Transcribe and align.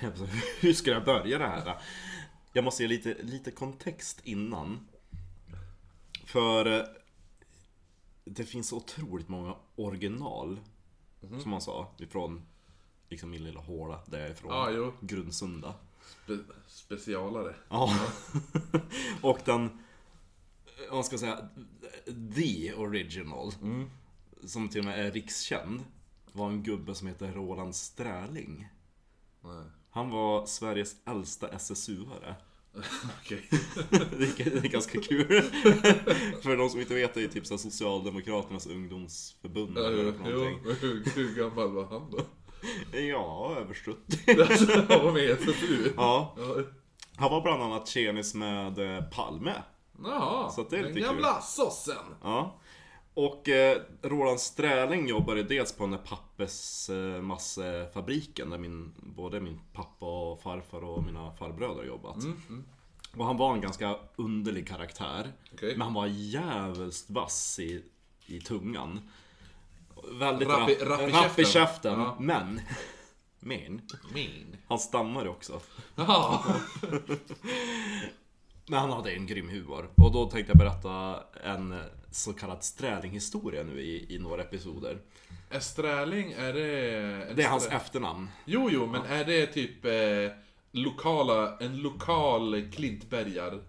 hur 0.60 0.72
ska 0.72 0.90
jag 0.90 1.04
börja 1.04 1.38
det 1.38 1.46
här? 1.46 1.78
Jag 2.52 2.64
måste 2.64 2.82
ge 2.82 2.88
lite, 2.88 3.16
lite 3.22 3.50
kontext 3.50 4.20
innan. 4.24 4.88
För 6.24 6.66
eh, 6.66 6.84
det 8.24 8.44
finns 8.44 8.72
otroligt 8.72 9.28
många 9.28 9.56
original, 9.76 10.60
som 11.40 11.50
man 11.50 11.60
sa, 11.60 11.94
ifrån 11.98 12.42
liksom 13.08 13.30
min 13.30 13.44
lilla 13.44 13.60
håla 13.60 14.00
där 14.06 14.18
jag 14.18 14.28
är 14.28 14.32
ifrån. 14.32 14.74
Jo. 14.74 14.92
Grundsunda. 15.00 15.74
Spe 16.24 16.38
specialare. 16.66 17.54
Ja. 17.68 17.98
och 19.22 19.38
den, 19.44 19.82
vad 20.88 20.94
man 20.94 21.04
ska 21.04 21.18
säga, 21.18 21.48
the 22.34 22.74
original. 22.74 23.52
Som 24.44 24.68
till 24.68 24.80
och 24.80 24.84
med 24.84 25.06
är 25.06 25.10
rikskänd. 25.10 25.84
Var 26.32 26.48
en 26.48 26.62
gubbe 26.62 26.94
som 26.94 27.08
heter 27.08 27.32
Roland 27.32 27.76
Sträling. 27.76 28.68
Nej. 29.40 29.64
Han 29.90 30.10
var 30.10 30.46
Sveriges 30.46 30.96
äldsta 31.06 31.48
SSU-are. 31.48 32.34
Okej. 33.20 33.48
Det 33.90 34.40
är, 34.46 34.50
det 34.60 34.66
är 34.66 34.68
ganska 34.68 35.00
kul. 35.00 35.26
För 36.42 36.56
de 36.56 36.70
som 36.70 36.80
inte 36.80 36.94
vet 36.94 37.14
det 37.14 37.22
är 37.24 37.28
typ 37.28 37.46
så 37.46 37.58
Socialdemokraternas 37.58 38.66
ungdomsförbund 38.66 39.72
Ja, 39.78 39.86
eller 39.86 40.04
jo, 40.04 40.30
någonting. 40.30 40.58
hur, 40.80 41.04
hur 41.14 41.34
gammal 41.34 41.72
var 41.72 41.84
han 41.84 42.10
då? 42.10 42.20
Ja, 42.98 43.56
över 43.58 43.74
70. 43.74 44.40
Alltså, 44.40 44.72
han 44.88 45.04
var 45.04 45.12
med 45.12 45.22
i 45.24 45.30
SSU? 45.30 45.92
Ja, 45.96 46.36
han 47.16 47.30
var 47.30 47.40
bland 47.40 47.62
annat 47.62 47.88
tjenis 47.88 48.34
med 48.34 48.96
eh, 48.96 49.04
Palme. 49.04 49.54
Jaha, 50.04 50.50
Så 50.50 50.60
att 50.60 50.70
det 50.70 50.78
är 50.78 50.82
den 50.82 50.92
lite 50.94 51.06
gamla 51.06 51.40
sossen. 51.40 52.04
Ja. 52.22 52.60
Och 53.18 53.48
eh, 53.48 53.80
Roland 54.02 54.40
Sträling 54.40 55.08
jobbade 55.08 55.42
dels 55.42 55.72
på 55.72 55.84
den 55.84 55.90
där 55.90 55.98
pappersmassefabriken 55.98 58.50
där 58.50 58.58
min, 58.58 58.94
både 58.96 59.40
min 59.40 59.60
pappa 59.72 60.06
och 60.06 60.42
farfar 60.42 60.84
och 60.84 61.04
mina 61.04 61.32
farbröder 61.32 61.84
jobbat. 61.84 62.16
Och 63.16 63.24
han 63.24 63.36
var 63.36 63.54
en 63.54 63.60
ganska 63.60 63.96
underlig 64.16 64.68
karaktär. 64.68 65.32
Okej. 65.52 65.72
Men 65.72 65.80
han 65.80 65.94
var 65.94 66.06
jävligt 66.06 67.10
vass 67.10 67.58
i, 67.58 67.84
i 68.26 68.40
tungan. 68.40 69.10
Väldigt 70.12 70.48
Rapp 70.48 70.58
rapp, 70.58 70.70
rapp 70.82 71.00
i 71.00 71.12
rapp 71.12 71.38
i 71.38 71.44
käften. 71.44 72.00
Ja. 72.00 72.16
Men, 72.20 72.60
men, 73.40 73.80
Min. 74.14 74.56
han 74.68 74.78
stammade 74.78 75.28
också. 75.28 75.60
Jaha. 75.94 76.40
Men 78.70 78.80
han 78.80 78.90
hade 78.90 79.10
en 79.10 79.26
grym 79.26 79.48
humor. 79.48 79.90
Och 79.96 80.12
då 80.12 80.30
tänkte 80.30 80.50
jag 80.50 80.58
berätta 80.58 81.22
en 81.44 81.80
så 82.10 82.32
kallad 82.32 82.64
Sträling-historia 82.64 83.62
nu 83.62 83.80
i, 83.80 84.14
i 84.14 84.18
några 84.18 84.42
episoder. 84.42 84.98
Är 85.50 85.60
Sträling, 85.60 86.32
är 86.32 86.52
det... 86.52 87.34
Det 87.34 87.42
är 87.42 87.48
hans 87.48 87.66
efternamn. 87.66 88.28
Jo, 88.44 88.68
jo, 88.72 88.86
men 88.86 89.02
är 89.02 89.24
det 89.24 89.46
typ 89.46 89.84
eh, 89.84 89.92
lokala, 90.72 91.58
en 91.60 91.76
lokal 91.76 92.68
klintbergar? 92.72 93.60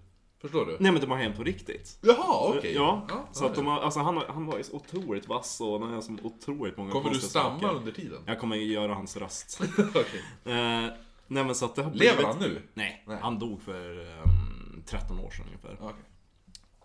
Förstår 0.42 0.66
du? 0.66 0.78
Nej 0.80 0.92
men 0.92 1.02
de 1.02 1.12
har 1.12 1.18
hänt 1.18 1.38
på 1.38 1.44
riktigt. 1.44 1.98
Jaha, 2.02 2.54
okej. 2.58 2.74
Ja, 2.76 3.06
Ja, 3.10 3.28
så 3.32 3.46
att 3.46 3.56
de 3.56 3.66
har, 3.68 3.80
alltså 3.80 4.00
han, 4.00 4.24
han 4.30 4.46
var 4.46 4.58
ju 4.58 4.64
så 4.64 4.76
otroligt 4.76 5.28
vass 5.28 5.62
och 5.62 5.80
han 5.82 5.94
har 5.94 6.02
så 6.02 6.18
otroligt 6.24 6.78
många 6.78 6.92
Kommer 6.92 7.10
du 7.10 7.20
stamma 7.20 7.60
saker. 7.60 7.76
under 7.76 7.92
tiden? 7.92 8.22
Jag 8.26 8.40
kommer 8.40 8.56
göra 8.56 8.94
hans 8.94 9.18
röst. 9.18 9.62
Okej. 9.78 10.22
eh, 10.46 10.94
nej 11.28 11.44
men 11.44 11.56
så 11.56 11.66
att 11.66 11.76
det 11.76 11.84
har 11.84 11.92
Lever 11.92 12.16
blivit- 12.16 12.26
han 12.26 12.40
nu? 12.40 12.62
Nej, 12.74 13.04
Nej. 13.08 13.18
han 13.22 13.40
dog 13.40 13.62
för 13.62 14.00
ehm, 14.20 14.84
13 14.86 15.20
år 15.20 15.30
sedan 15.32 15.46
ungefär. 15.48 15.78
Okej. 15.82 16.04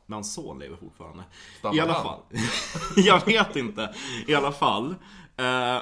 Men 0.07 0.15
hans 0.17 0.35
son 0.35 0.59
lever 0.59 0.77
fortfarande. 0.77 1.25
Stammar 1.59 1.77
I 1.77 1.81
alla 1.81 1.95
fall. 1.95 2.21
jag 2.97 3.27
vet 3.27 3.57
inte. 3.57 3.95
I 4.27 4.35
alla 4.35 4.53
fall. 4.53 4.95
Eh, 5.37 5.79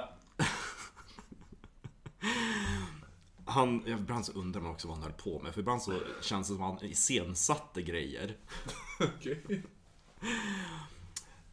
han, 3.45 3.87
ibland 3.87 4.27
så 4.27 4.33
undrar 4.33 4.61
man 4.61 4.71
också 4.71 4.89
vad 4.89 4.97
han 4.97 5.05
höll 5.05 5.13
på 5.13 5.41
med. 5.43 5.53
För 5.55 5.61
ibland 5.61 5.83
så 5.83 6.01
känns 6.23 6.49
det 6.49 6.55
som 6.55 6.63
att 6.63 6.81
han 6.81 6.91
iscensatte 6.91 7.83
grejer. 7.83 8.37
Okej. 9.01 9.63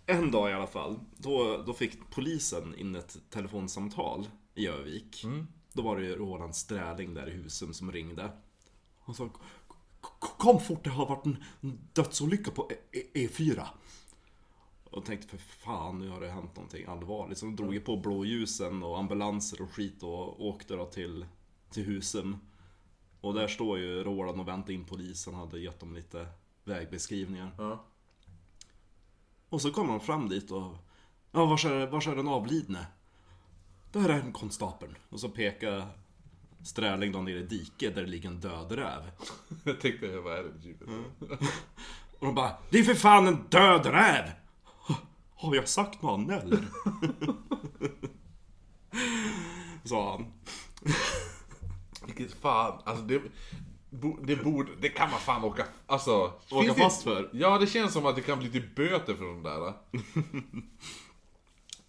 En 0.06 0.32
dag 0.32 0.50
i 0.50 0.54
alla 0.54 0.68
fall, 0.68 1.00
då, 1.18 1.64
då 1.66 1.74
fick 1.74 2.10
polisen 2.10 2.76
in 2.76 2.96
ett 2.96 3.18
telefonsamtal 3.30 4.28
i 4.56 4.68
Övik. 4.68 5.26
Då 5.74 5.82
var 5.82 5.98
det 5.98 6.06
ju 6.06 6.16
Roland 6.16 6.56
Sträling 6.56 7.14
där 7.14 7.30
i 7.30 7.32
Husum 7.32 7.74
som 7.74 7.92
ringde. 7.92 8.32
Han 9.06 9.16
sa 9.16 9.30
"K- 9.30 9.40
Kom 10.20 10.60
fort, 10.60 10.84
det 10.84 10.90
har 10.90 11.06
varit 11.06 11.26
en 11.26 11.44
dödsolycka 11.94 12.52
på 12.52 12.72
E- 12.72 13.00
E- 13.14 13.28
E4. 13.28 13.66
Och 14.84 15.06
tänkte 15.06 15.28
för 15.28 15.38
fan, 15.38 16.00
nu 16.00 16.10
har 16.10 16.22
det 16.22 16.30
hänt 16.30 16.56
någonting 16.56 16.86
allvarligt. 16.86 17.38
Så 17.38 17.46
de 17.46 17.56
drog 17.56 17.74
ju 17.74 17.80
på 17.80 17.98
blåljusen 17.98 18.84
och 18.84 19.00
ambulanser 19.00 19.62
och 19.62 19.72
skit 19.72 20.04
och 20.04 20.46
åkte 20.46 20.76
då 20.76 20.86
till, 20.86 21.26
till 21.72 21.84
Husum. 21.86 22.38
Och 23.22 23.34
där 23.34 23.48
står 23.48 23.80
ju 23.80 24.04
Roland 24.04 24.40
och 24.40 24.48
väntar 24.48 24.74
in 24.74 24.86
polisen, 24.86 25.34
hade 25.34 25.60
gett 25.60 25.80
dem 25.80 25.96
lite 25.96 26.28
vägbeskrivningar. 26.64 27.52
Ja. 27.58 27.86
Och 29.50 29.62
så 29.62 29.72
kommer 29.72 29.92
de 29.92 30.00
fram 30.00 30.30
dit 30.30 30.52
och... 30.52 30.76
Ja, 31.32 31.46
vars 31.46 31.66
är, 31.66 31.88
vars 31.88 32.08
är 32.08 32.16
den 32.16 32.28
avlidne? 32.28 32.88
Där 33.92 34.10
är 34.10 34.20
en 34.20 34.34
konstapeln. 34.34 34.96
Och 35.10 35.20
så 35.20 35.30
pekar 35.30 35.88
Sträling 36.64 37.12
då 37.12 37.22
ner 37.22 37.36
i 37.36 37.44
diket 37.44 37.96
där 37.96 38.02
det 38.02 38.08
ligger 38.08 38.30
en 38.30 38.40
död 38.40 38.72
räv. 38.72 39.02
Jag 39.64 39.80
tänkte, 39.82 40.20
vad 40.20 40.34
är 40.38 40.44
det 40.44 40.52
för 40.52 40.60
typ? 40.60 40.82
Och 42.20 42.26
de 42.26 42.36
bara 42.36 42.52
Det 42.70 42.80
är 42.80 42.84
för 42.84 42.94
fan 42.94 43.28
en 43.28 43.44
död 43.50 43.86
räv! 43.86 44.26
Har 45.36 45.56
jag 45.56 45.68
sagt 45.68 46.02
något 46.02 46.14
annat 46.20 46.44
eller? 46.44 46.64
Sa 49.84 50.12
han. 50.12 50.26
Vilket 52.06 52.34
fan, 52.42 52.82
alltså 52.86 53.04
det... 53.04 53.22
Det 54.22 54.36
borde, 54.36 54.72
det 54.82 54.90
kan 54.90 55.12
man 55.12 55.20
fan 55.20 55.44
åka, 55.44 55.66
alltså... 55.88 56.12
Åka 56.52 56.64
finns 56.64 56.76
det- 56.76 56.82
fast 56.84 57.04
för? 57.04 57.30
Ja, 57.34 57.58
det 57.58 57.68
känns 57.68 57.94
som 57.94 58.06
att 58.06 58.16
det 58.16 58.22
kan 58.22 58.40
bli 58.40 58.50
typ 58.50 58.76
böter 58.76 59.14
för 59.14 59.26
de 59.26 59.44
där. 59.44 59.74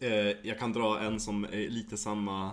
Eh, 0.00 0.36
jag 0.42 0.58
kan 0.58 0.72
dra 0.72 1.00
en 1.00 1.20
som 1.20 1.44
är 1.44 1.68
lite 1.68 1.96
samma 1.96 2.52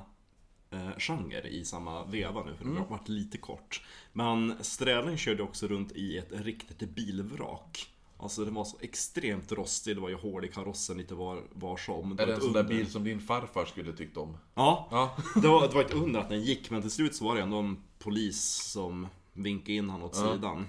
eh, 0.71 0.97
genre 0.97 1.47
i 1.47 1.65
samma 1.65 2.05
veva 2.05 2.43
nu, 2.43 2.55
för 2.55 2.65
det 2.65 2.79
har 2.79 2.85
varit 2.87 3.09
lite 3.09 3.37
kort. 3.37 3.81
Men 4.13 4.53
Sträling 4.61 5.17
körde 5.17 5.43
också 5.43 5.67
runt 5.67 5.91
i 5.91 6.17
ett 6.17 6.31
riktigt 6.31 6.89
bilvrak. 6.89 7.89
Alltså 8.19 8.45
det 8.45 8.51
var 8.51 8.65
så 8.65 8.77
extremt 8.81 9.51
rostigt, 9.51 9.95
det 9.95 10.01
var 10.01 10.09
ju 10.09 10.15
hål 10.15 10.45
i 10.45 10.47
karossen 10.47 10.97
lite 10.97 11.15
var, 11.15 11.43
var 11.53 11.77
som. 11.77 12.19
Är 12.19 12.25
det 12.25 12.33
en 12.33 12.41
sån 12.41 12.53
där 12.53 12.59
under. 12.59 12.75
bil 12.75 12.91
som 12.91 13.03
din 13.03 13.19
farfar 13.19 13.65
skulle 13.65 13.93
tyckt 13.93 14.17
om? 14.17 14.37
Ja, 14.55 14.87
Ja. 14.91 15.17
det 15.41 15.47
var, 15.47 15.67
det 15.67 15.75
var 15.75 15.81
ett 15.81 15.93
under 15.93 16.19
att 16.19 16.29
den 16.29 16.41
gick, 16.41 16.69
men 16.69 16.81
till 16.81 16.91
slut 16.91 17.15
så 17.15 17.25
var 17.25 17.35
det 17.35 17.41
ändå 17.41 17.57
en 17.57 17.83
polis 17.99 18.41
som 18.71 19.07
vinkade 19.33 19.73
in 19.73 19.89
han 19.89 20.03
åt 20.03 20.15
sidan. 20.15 20.65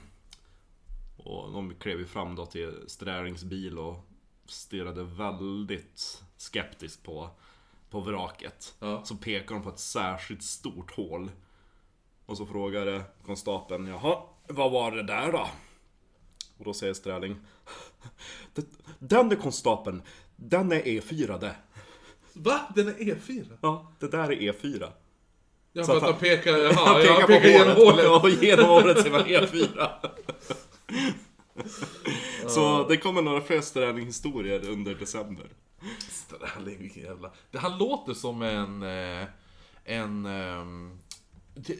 Och 1.17 1.53
de 1.53 1.75
klev 1.75 1.99
ju 1.99 2.07
fram 2.07 2.35
då 2.35 2.47
till 2.47 2.75
Strälings 2.87 3.45
bil 3.45 3.79
och 3.79 4.09
stirrade 4.47 5.05
väldigt 5.05 6.23
skeptiskt 6.37 7.03
på, 7.03 7.31
på 7.91 8.01
vraket. 8.01 8.75
Ja. 8.79 9.05
Så 9.05 9.17
pekade 9.17 9.55
de 9.61 9.63
på 9.63 9.69
ett 9.69 9.79
särskilt 9.79 10.43
stort 10.43 10.95
hål. 10.97 11.31
Och 12.27 12.37
så 12.37 12.47
frågade 12.47 13.03
konstapeln, 13.27 13.87
jaha, 13.87 14.19
vad 14.49 14.71
var 14.73 14.91
det 14.91 15.03
där 15.03 15.33
då? 15.33 15.49
Och 16.59 16.65
då 16.65 16.75
säger 16.75 16.95
Sträling, 16.95 17.37
"Det- 18.55 18.67
den 18.99 19.33
är 19.33 19.37
konstapeln, 19.37 20.03
den 20.37 20.73
är 20.73 20.81
E4 20.83 21.39
det. 21.41 21.57
Va? 22.33 22.61
Den 22.75 22.89
är 22.89 22.93
E4? 22.93 23.47
Ja, 23.63 23.93
det 23.99 24.09
där 24.09 24.33
är 24.33 24.53
E4. 24.53 24.89
Ja, 25.73 25.85
för 25.85 25.97
att 25.97 26.03
han- 26.03 26.15
pekar, 26.19 26.59
jaha, 26.59 26.73
Han 26.87 26.95
pekar 27.03 27.27
pekar 27.27 27.41
på 27.41 27.49
genom 27.49 27.77
hålet. 27.77 28.05
Ja, 28.05 28.29
genom 28.47 28.67
hålet 28.67 29.03
ser 29.03 29.11
man 29.11 29.25
E4. 29.25 29.89
Så 32.49 32.89
det 32.89 32.97
kommer 32.97 33.23
några 33.23 33.41
fler 33.41 33.61
Sträling-historier 33.61 34.69
under 34.69 34.95
december. 34.95 35.47
Sträling, 36.09 36.79
vilken 36.79 37.03
jävla... 37.03 37.33
Han 37.55 37.79
låter 37.79 38.15
som 38.15 38.43
en... 38.43 38.83
eh, 38.83 39.27
En... 39.85 40.27
ehm, 40.27 40.99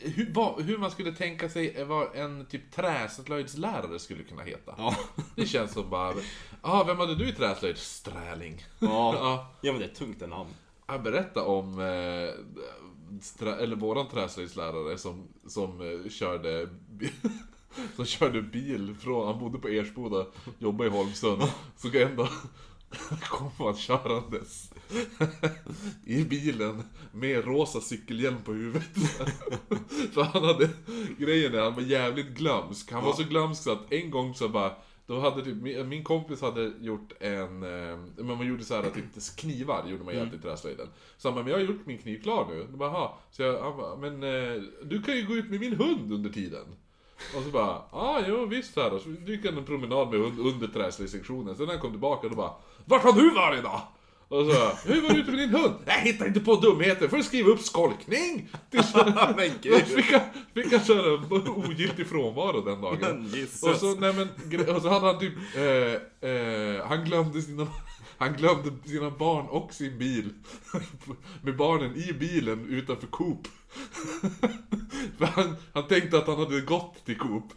hur, 0.03 0.33
vad, 0.33 0.63
hur 0.63 0.79
man 0.79 0.91
skulle 0.91 1.13
tänka 1.13 1.49
sig 1.49 1.85
vad 1.85 2.17
en 2.17 2.47
typ 2.47 2.73
träslöjdslärare 2.73 3.99
skulle 3.99 4.23
kunna 4.23 4.43
heta. 4.43 4.75
Ja. 4.79 4.97
Det 5.37 5.47
känns 5.47 5.73
som 5.73 5.91
bara... 5.91 6.15
Ja, 6.63 6.85
vem 6.87 6.99
hade 6.99 7.15
du 7.15 7.29
i 7.29 7.33
träslöjd? 7.33 7.79
Sträling. 7.79 8.65
Ja, 8.79 9.15
Ja. 9.15 9.51
ja 9.61 9.73
men 9.73 9.81
det 9.81 9.87
är 9.87 9.91
ett 9.91 9.99
tungt 9.99 10.21
namn. 10.29 10.51
Han 10.87 11.03
berättade 11.03 11.47
om... 11.47 11.79
Eh, 11.81 13.49
eller 13.63 13.77
våran 13.77 14.09
träslöjdslärare 14.09 14.99
som, 14.99 15.29
som 15.47 15.81
eh, 16.05 16.11
körde... 16.11 16.69
Som 17.97 18.05
körde 18.05 18.43
bil 18.43 18.97
från, 19.01 19.27
han 19.27 19.39
bodde 19.39 19.59
på 19.59 19.69
Ersboda, 19.69 20.27
jobbade 20.59 20.91
i 20.91 20.93
Holmsund. 20.93 21.43
Så 21.77 21.89
en 21.97 22.17
dag 22.17 22.29
kom 23.23 23.51
han 23.59 23.77
körandes 23.77 24.73
i 26.05 26.25
bilen 26.25 26.83
med 27.13 27.45
rosa 27.45 27.81
cykelhjälm 27.81 28.43
på 28.45 28.53
huvudet. 28.53 28.89
För 30.13 30.23
han 30.23 30.45
hade, 30.45 30.69
grejen 31.19 31.55
är 31.55 31.61
han 31.61 31.75
var 31.75 31.83
jävligt 31.83 32.27
glömsk. 32.27 32.93
Han 32.93 33.05
var 33.05 33.13
så 33.13 33.23
glömsk 33.23 33.63
så 33.63 33.73
att 33.73 33.93
en 33.93 34.11
gång 34.11 34.35
så 34.35 34.49
bara 34.49 34.73
Då 35.07 35.21
hade 35.21 35.45
typ, 35.45 35.87
min 35.87 36.05
kompis 36.05 36.41
hade 36.41 36.73
gjort 36.81 37.13
en, 37.21 37.63
eh, 37.63 37.99
men 38.17 38.27
man 38.27 38.47
gjorde 38.47 38.65
så 38.65 38.75
här 38.75 38.83
typ 38.83 39.37
knivar 39.37 39.89
gjorde 39.89 40.05
man 40.05 40.15
jämt 40.15 40.35
i 40.35 40.39
träslöjden. 40.39 40.89
Så 41.17 41.29
han 41.29 41.35
bara, 41.35 41.45
men 41.45 41.53
jag 41.53 41.59
har 41.59 41.75
gjort 41.75 41.87
min 41.87 41.99
kniv 41.99 42.23
klar 42.23 42.47
nu. 42.51 42.67
Då 42.71 42.77
bara. 42.77 43.11
Så 43.31 43.43
jag, 43.43 43.63
han 43.63 43.77
bara, 43.77 43.97
men 43.97 44.23
eh, 44.23 44.63
du 44.85 45.03
kan 45.03 45.17
ju 45.17 45.27
gå 45.27 45.35
ut 45.35 45.51
med 45.51 45.61
min 45.61 45.77
hund 45.77 46.13
under 46.13 46.31
tiden. 46.31 46.67
Och 47.37 47.43
så 47.43 47.51
bara, 47.51 47.67
ja 47.67 47.89
ah, 47.93 48.23
jo 48.29 48.47
visst 48.47 48.77
här 48.77 48.91
då. 48.91 48.99
Så 48.99 49.09
gick 49.27 49.47
han 49.47 49.59
en 49.59 49.65
promenad 49.65 50.11
med 50.11 50.21
hund 50.21 50.39
under 50.39 50.69
träslöjdssektionen. 50.69 51.57
Sen 51.57 51.67
när 51.67 51.73
han 51.73 51.83
kom 51.83 51.91
tillbaka 51.91 52.29
då 52.29 52.35
bara, 52.35 52.53
vart 52.85 53.03
har 53.03 53.13
du 53.13 53.31
varit 53.31 53.63
då? 53.63 53.81
Och 54.29 54.47
så, 54.47 54.53
har 54.89 54.95
ju 54.95 55.01
varit 55.01 55.17
ute 55.17 55.31
med 55.31 55.41
din 55.41 55.51
hund. 55.51 55.75
Jag 55.85 55.93
hittar 55.93 56.27
inte 56.27 56.41
på 56.41 56.57
dumheter, 56.57 57.09
får 57.09 57.17
du 57.17 57.23
skriva 57.23 57.51
upp 57.51 57.61
skolkning? 57.61 58.49
Men 59.37 59.51
gud. 59.63 59.83
Fick 59.87 60.13
han, 60.13 60.21
fick 60.55 60.73
han 60.73 60.85
köra 60.85 61.21
ogiltig 61.51 62.07
frånvaro 62.07 62.61
den 62.61 62.81
dagen. 62.81 63.33
Och 63.63 63.77
så, 63.77 63.95
nej 63.95 64.15
men, 64.15 64.77
och 64.77 64.83
så 64.83 64.89
hade 64.89 65.07
han 65.07 65.19
typ, 65.19 65.35
eh, 65.57 66.31
eh, 66.31 66.87
han 66.87 67.05
glömde 67.05 67.43
sina, 67.43 67.67
han 68.19 68.33
glömde 68.33 68.89
sina 68.89 69.11
barn 69.11 69.47
och 69.47 69.75
sin 69.75 69.99
bil. 69.99 70.31
Med 71.43 71.57
barnen 71.57 71.97
i 71.97 72.13
bilen 72.13 72.67
utanför 72.69 73.07
Coop. 73.07 73.49
För 75.19 75.25
han, 75.25 75.57
han 75.73 75.89
tänkte 75.89 76.19
att 76.19 76.27
han 76.27 76.39
hade 76.39 76.61
gått 76.61 77.05
till 77.05 77.19
Coop. 77.19 77.53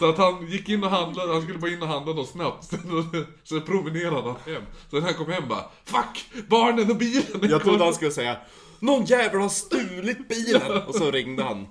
Så 0.00 0.08
att 0.08 0.18
han 0.18 0.46
gick 0.46 0.68
in 0.68 0.84
och 0.84 0.90
handlade, 0.90 1.32
han 1.32 1.42
skulle 1.42 1.58
bara 1.58 1.70
in 1.70 1.82
och 1.82 1.88
handla 1.88 2.12
något 2.12 2.28
snabbt. 2.28 2.64
Så, 2.70 3.24
så 3.44 3.60
promenerade 3.60 4.22
han 4.22 4.54
hem. 4.54 4.62
Så 4.90 4.96
när 4.96 5.02
han 5.02 5.14
kom 5.14 5.32
hem 5.32 5.48
bara, 5.48 5.64
Fuck! 5.84 6.46
Barnen 6.48 6.90
och 6.90 6.96
bilen 6.96 7.24
Jag 7.26 7.40
trodde 7.40 7.76
kvar." 7.76 7.84
han 7.84 7.94
skulle 7.94 8.10
säga 8.10 8.36
Någon 8.78 9.04
jävel 9.04 9.40
har 9.40 9.48
stulit 9.48 10.28
bilen! 10.28 10.82
Och 10.86 10.94
så 10.94 11.10
ringde 11.10 11.42
han 11.42 11.66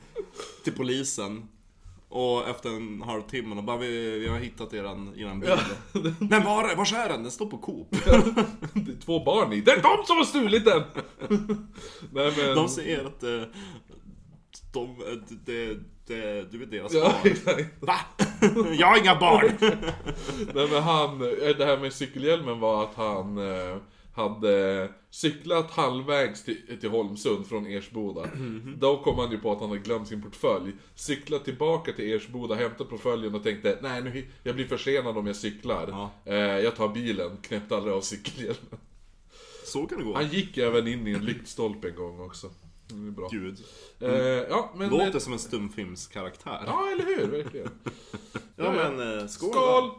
till 0.64 0.74
polisen. 0.74 1.48
Och 2.10 2.50
efter 2.50 2.70
en 2.70 3.02
halvtimme, 3.02 3.56
och 3.56 3.64
bara 3.64 3.78
vi, 3.78 4.20
vi 4.20 4.28
har 4.28 4.38
hittat 4.38 4.74
eran, 4.74 5.14
eran 5.18 5.40
bil. 5.40 5.50
Men 6.20 6.44
var, 6.44 6.76
vars 6.76 6.94
är 6.94 7.10
den? 7.10 7.24
Den 7.24 7.32
står 7.32 7.46
på 7.46 7.58
Coop. 7.58 7.88
Det 8.74 8.92
är 8.92 9.02
två 9.06 9.24
barn 9.24 9.54
i. 9.54 9.62
Det 9.62 9.72
är 9.72 9.82
de 9.82 10.06
som 10.06 10.18
har 10.18 10.26
stulit 10.26 10.66
den! 10.66 10.84
Nej 12.12 12.34
men... 12.38 12.56
De 12.56 12.70
säger 12.70 13.06
att 13.06 13.24
eh, 13.24 13.42
de, 14.72 14.96
det, 15.46 15.78
det, 16.08 16.52
du 16.52 16.64
är 16.64 16.66
deras 16.66 16.94
Ja, 16.94 17.04
barn. 17.04 17.32
exakt. 17.32 17.66
Va? 17.80 17.96
Jag 18.80 18.88
har 18.88 18.98
inga 18.98 19.16
barn! 19.20 19.52
Nej 20.54 20.68
men 20.72 20.84
han, 20.84 21.22
eh, 21.22 21.58
det 21.58 21.66
här 21.66 21.78
med 21.78 21.94
cykelhjälmen 21.94 22.60
var 22.60 22.84
att 22.84 22.96
han 22.96 23.38
eh, 23.38 23.78
hade 24.14 24.90
cyklat 25.10 25.72
halvvägs 25.72 26.44
till, 26.44 26.78
till 26.82 26.90
Holmsund 26.90 27.48
från 27.48 27.66
Ersboda. 27.66 28.30
Då 28.78 28.98
kom 28.98 29.20
han 29.20 29.32
ju 29.32 29.38
på 29.38 29.52
att 29.52 29.60
han 29.60 29.70
hade 29.70 29.82
glömt 29.82 30.08
sin 30.08 30.22
portfölj. 30.22 30.72
Cyklat 30.96 31.46
tillbaka 31.46 31.92
till 31.92 32.14
Ersboda, 32.14 32.56
hämtat 32.56 32.90
portföljen 32.90 33.36
och 33.36 33.44
tänkte 33.44 33.80
nej 33.82 34.02
nu, 34.04 34.28
jag 34.44 34.56
blir 34.56 34.66
försenad 34.68 35.18
om 35.18 35.28
jag 35.28 35.36
cyklar. 35.36 35.88
Ja. 35.92 36.12
Eh, 36.26 36.36
jag 36.38 36.76
tar 36.76 36.88
bilen, 36.90 37.38
knäppte 37.42 37.76
aldrig 37.78 37.94
av 37.96 38.02
cykelhjälmen. 38.02 38.80
Så 39.66 39.86
kan 39.86 39.98
det 39.98 40.04
gå. 40.04 40.14
Han 40.16 40.28
gick 40.28 40.58
även 40.58 40.88
in 40.88 41.08
i 41.08 41.12
en 41.12 41.26
lyktstolpe 41.26 41.90
en 41.90 41.96
gång 41.96 42.20
också. 42.22 42.50
Det 42.90 43.08
är 43.08 43.12
bra. 43.12 43.28
Gud. 43.32 43.58
Eh, 44.00 44.10
ja 44.50 44.74
men... 44.76 44.90
Låter 44.90 45.20
som 45.20 45.34
en 45.34 45.40
stumfilmskaraktär. 45.40 46.64
Ja 46.66 46.90
eller 46.92 47.06
hur, 47.06 47.28
verkligen. 47.28 47.70
Ja 48.56 48.72
men, 48.72 49.20
eh, 49.20 49.28
skål! 49.28 49.52
Skål! 49.52 49.92